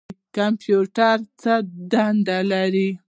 کمپیوټر 0.35 1.17
څه 1.41 1.53
دنده 1.91 2.39
لري؟ 2.51 2.89